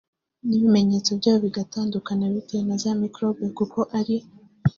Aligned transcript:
n’ibimenyeto 0.47 1.11
byayo 1.19 1.39
bigatandukana 1.45 2.23
bitewe 2.33 2.63
na 2.69 2.75
za 2.81 2.91
microbe 3.01 3.45
kuko 3.57 3.77
hari 3.91 4.15